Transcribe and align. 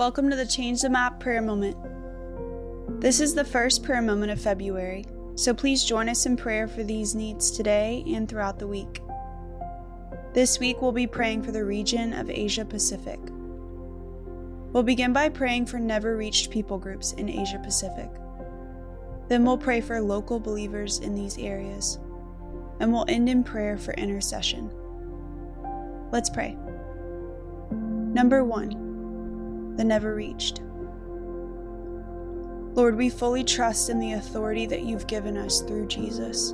Welcome 0.00 0.30
to 0.30 0.36
the 0.36 0.46
Change 0.46 0.80
the 0.80 0.88
Map 0.88 1.20
prayer 1.20 1.42
moment. 1.42 1.76
This 3.02 3.20
is 3.20 3.34
the 3.34 3.44
first 3.44 3.82
prayer 3.82 4.00
moment 4.00 4.32
of 4.32 4.40
February, 4.40 5.04
so 5.34 5.52
please 5.52 5.84
join 5.84 6.08
us 6.08 6.24
in 6.24 6.38
prayer 6.38 6.66
for 6.66 6.82
these 6.82 7.14
needs 7.14 7.50
today 7.50 8.02
and 8.06 8.26
throughout 8.26 8.58
the 8.58 8.66
week. 8.66 9.02
This 10.32 10.58
week 10.58 10.80
we'll 10.80 10.92
be 10.92 11.06
praying 11.06 11.42
for 11.42 11.52
the 11.52 11.66
region 11.66 12.14
of 12.14 12.30
Asia 12.30 12.64
Pacific. 12.64 13.20
We'll 14.72 14.84
begin 14.84 15.12
by 15.12 15.28
praying 15.28 15.66
for 15.66 15.78
never 15.78 16.16
reached 16.16 16.50
people 16.50 16.78
groups 16.78 17.12
in 17.12 17.28
Asia 17.28 17.60
Pacific. 17.62 18.08
Then 19.28 19.44
we'll 19.44 19.58
pray 19.58 19.82
for 19.82 20.00
local 20.00 20.40
believers 20.40 21.00
in 21.00 21.14
these 21.14 21.36
areas. 21.36 21.98
And 22.80 22.90
we'll 22.90 23.04
end 23.06 23.28
in 23.28 23.44
prayer 23.44 23.76
for 23.76 23.92
intercession. 23.92 24.70
Let's 26.10 26.30
pray. 26.30 26.56
Number 27.70 28.44
one 28.44 28.89
the 29.80 29.84
never 29.84 30.14
reached. 30.14 30.60
Lord, 32.74 32.96
we 32.96 33.08
fully 33.08 33.42
trust 33.42 33.88
in 33.88 33.98
the 33.98 34.12
authority 34.12 34.66
that 34.66 34.82
you've 34.82 35.06
given 35.06 35.38
us 35.38 35.62
through 35.62 35.86
Jesus. 35.86 36.52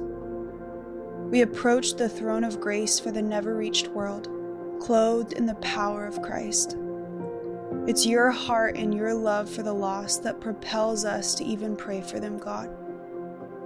We 1.32 1.42
approach 1.42 1.94
the 1.94 2.08
throne 2.08 2.44
of 2.44 2.60
grace 2.60 3.00
for 3.00 3.10
the 3.10 3.20
never 3.20 3.56
reached 3.56 3.88
world, 3.88 4.28
clothed 4.80 5.32
in 5.32 5.44
the 5.44 5.56
power 5.56 6.06
of 6.06 6.22
Christ. 6.22 6.76
It's 7.88 8.06
your 8.06 8.30
heart 8.30 8.76
and 8.76 8.94
your 8.94 9.12
love 9.12 9.50
for 9.50 9.64
the 9.64 9.74
lost 9.74 10.22
that 10.22 10.40
propels 10.40 11.04
us 11.04 11.34
to 11.34 11.44
even 11.44 11.74
pray 11.74 12.02
for 12.02 12.20
them, 12.20 12.38
God. 12.38 12.70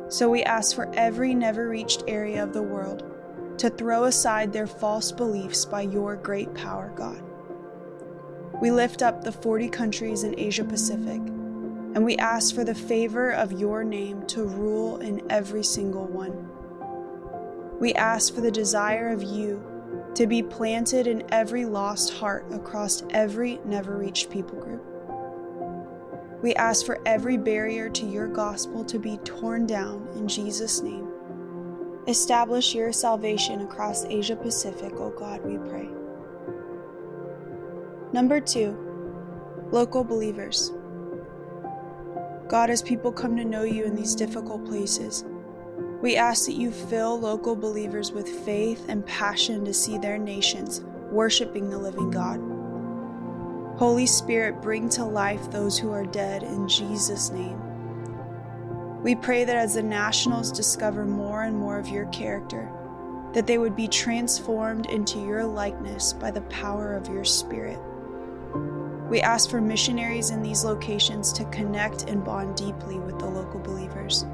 So 0.08 0.30
we 0.30 0.42
ask 0.42 0.74
for 0.74 0.90
every 0.94 1.34
never 1.34 1.68
reached 1.68 2.04
area 2.08 2.42
of 2.42 2.54
the 2.54 2.62
world 2.62 3.04
to 3.58 3.68
throw 3.68 4.04
aside 4.04 4.54
their 4.54 4.66
false 4.66 5.12
beliefs 5.12 5.66
by 5.66 5.82
your 5.82 6.16
great 6.16 6.54
power, 6.54 6.94
God. 6.96 7.22
We 8.60 8.70
lift 8.70 9.00
up 9.00 9.24
the 9.24 9.32
40 9.32 9.70
countries 9.70 10.22
in 10.22 10.38
Asia 10.38 10.64
Pacific, 10.64 11.16
and 11.94 12.04
we 12.04 12.18
ask 12.18 12.54
for 12.54 12.62
the 12.62 12.74
favor 12.74 13.30
of 13.30 13.52
your 13.52 13.84
name 13.84 14.26
to 14.26 14.44
rule 14.44 14.98
in 14.98 15.22
every 15.30 15.64
single 15.64 16.04
one. 16.04 16.46
We 17.80 17.94
ask 17.94 18.34
for 18.34 18.42
the 18.42 18.50
desire 18.50 19.08
of 19.08 19.22
you 19.22 19.64
to 20.14 20.26
be 20.26 20.42
planted 20.42 21.06
in 21.06 21.24
every 21.32 21.64
lost 21.64 22.12
heart 22.12 22.44
across 22.52 23.02
every 23.10 23.60
never 23.64 23.96
reached 23.96 24.28
people 24.28 24.60
group. 24.60 24.84
We 26.42 26.54
ask 26.54 26.84
for 26.84 27.00
every 27.06 27.38
barrier 27.38 27.88
to 27.88 28.04
your 28.04 28.28
gospel 28.28 28.84
to 28.84 28.98
be 28.98 29.16
torn 29.24 29.66
down 29.66 30.06
in 30.16 30.28
Jesus' 30.28 30.82
name. 30.82 31.08
Establish 32.06 32.74
your 32.74 32.92
salvation 32.92 33.62
across 33.62 34.04
Asia 34.04 34.36
Pacific, 34.36 34.92
O 34.94 35.08
God, 35.10 35.42
we 35.44 35.56
pray. 35.70 35.88
Number 38.12 38.40
two, 38.40 38.76
local 39.70 40.02
believers. 40.02 40.72
God, 42.48 42.68
as 42.68 42.82
people 42.82 43.12
come 43.12 43.36
to 43.36 43.44
know 43.44 43.62
you 43.62 43.84
in 43.84 43.94
these 43.94 44.16
difficult 44.16 44.64
places, 44.64 45.24
we 46.02 46.16
ask 46.16 46.46
that 46.46 46.56
you 46.56 46.72
fill 46.72 47.20
local 47.20 47.54
believers 47.54 48.10
with 48.10 48.28
faith 48.28 48.84
and 48.88 49.06
passion 49.06 49.64
to 49.64 49.72
see 49.72 49.96
their 49.96 50.18
nations 50.18 50.82
worshiping 51.12 51.70
the 51.70 51.78
living 51.78 52.10
God. 52.10 52.40
Holy 53.78 54.06
Spirit, 54.06 54.60
bring 54.60 54.88
to 54.90 55.04
life 55.04 55.50
those 55.50 55.78
who 55.78 55.92
are 55.92 56.04
dead 56.04 56.42
in 56.42 56.66
Jesus' 56.66 57.30
name. 57.30 57.60
We 59.02 59.14
pray 59.14 59.44
that 59.44 59.56
as 59.56 59.74
the 59.74 59.82
nationals 59.84 60.50
discover 60.50 61.04
more 61.04 61.44
and 61.44 61.56
more 61.56 61.78
of 61.78 61.88
your 61.88 62.06
character, 62.06 62.70
that 63.34 63.46
they 63.46 63.58
would 63.58 63.76
be 63.76 63.86
transformed 63.86 64.86
into 64.86 65.20
your 65.20 65.44
likeness 65.44 66.12
by 66.12 66.32
the 66.32 66.42
power 66.42 66.94
of 66.94 67.08
your 67.08 67.24
Spirit. 67.24 67.78
We 69.10 69.20
ask 69.20 69.50
for 69.50 69.60
missionaries 69.60 70.30
in 70.30 70.40
these 70.40 70.64
locations 70.64 71.32
to 71.32 71.44
connect 71.46 72.04
and 72.04 72.24
bond 72.24 72.56
deeply 72.56 73.00
with 73.00 73.18
the 73.18 73.26
local 73.26 73.58
believers. 73.58 74.24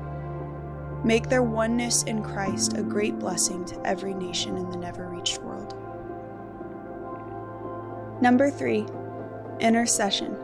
Make 1.02 1.30
their 1.30 1.42
oneness 1.42 2.02
in 2.02 2.22
Christ 2.22 2.76
a 2.76 2.82
great 2.82 3.18
blessing 3.18 3.64
to 3.66 3.86
every 3.86 4.12
nation 4.12 4.58
in 4.58 4.70
the 4.70 4.76
never 4.76 5.08
reached 5.08 5.40
world. 5.40 5.74
Number 8.20 8.50
three, 8.50 8.86
intercession. 9.60 10.36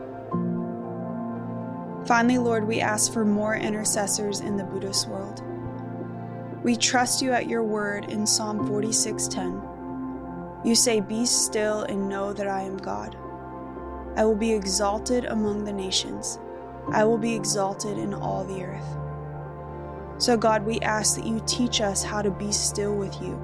Finally, 2.05 2.39
Lord, 2.39 2.67
we 2.67 2.81
ask 2.81 3.13
for 3.13 3.23
more 3.23 3.55
intercessors 3.55 4.39
in 4.39 4.57
the 4.57 4.63
Buddhist 4.63 5.07
world. 5.07 5.43
We 6.63 6.75
trust 6.75 7.21
you 7.21 7.31
at 7.33 7.47
your 7.47 7.63
word 7.63 8.05
in 8.05 8.25
Psalm 8.25 8.65
46:10. 8.67 9.61
You 10.63 10.73
say, 10.73 11.01
"Be 11.01 11.25
still 11.27 11.83
and 11.83 12.09
know 12.09 12.33
that 12.33 12.47
I 12.47 12.61
am 12.61 12.77
God." 12.77 13.15
I 14.15 14.25
will 14.25 14.35
be 14.35 14.53
exalted 14.53 15.25
among 15.25 15.63
the 15.63 15.73
nations. 15.73 16.39
I 16.91 17.03
will 17.03 17.17
be 17.17 17.33
exalted 17.33 17.97
in 17.97 18.13
all 18.13 18.43
the 18.43 18.63
earth. 18.63 18.97
So, 20.21 20.37
God, 20.37 20.65
we 20.65 20.79
ask 20.81 21.15
that 21.15 21.25
you 21.25 21.41
teach 21.47 21.81
us 21.81 22.03
how 22.03 22.21
to 22.21 22.29
be 22.29 22.51
still 22.51 22.95
with 22.95 23.19
you, 23.21 23.39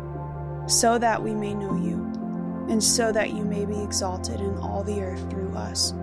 so 0.68 0.98
that 1.00 1.22
we 1.22 1.34
may 1.34 1.54
know 1.54 1.76
you, 1.76 1.96
and 2.70 2.84
so 2.84 3.12
that 3.12 3.32
you 3.32 3.44
may 3.44 3.66
be 3.66 3.82
exalted 3.82 4.40
in 4.40 4.58
all 4.58 4.84
the 4.84 5.02
earth 5.02 5.30
through 5.30 5.52
us. 5.56 5.94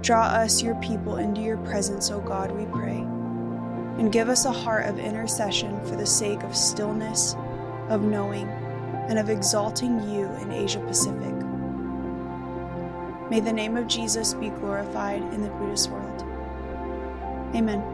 Draw 0.00 0.24
us, 0.24 0.62
your 0.62 0.74
people, 0.76 1.16
into 1.16 1.42
your 1.42 1.58
presence, 1.58 2.10
O 2.10 2.20
God, 2.20 2.52
we 2.52 2.64
pray, 2.66 2.98
and 3.98 4.12
give 4.12 4.28
us 4.28 4.44
a 4.46 4.52
heart 4.52 4.86
of 4.86 4.98
intercession 4.98 5.84
for 5.84 5.96
the 5.96 6.06
sake 6.06 6.42
of 6.42 6.56
stillness, 6.56 7.36
of 7.90 8.02
knowing, 8.02 8.48
and 9.08 9.18
of 9.18 9.28
exalting 9.28 10.00
you 10.10 10.26
in 10.40 10.50
Asia 10.50 10.80
Pacific. 10.80 11.34
May 13.30 13.40
the 13.40 13.52
name 13.52 13.76
of 13.76 13.86
Jesus 13.86 14.34
be 14.34 14.50
glorified 14.50 15.22
in 15.32 15.42
the 15.42 15.48
Buddhist 15.50 15.90
world. 15.90 16.22
Amen. 17.54 17.93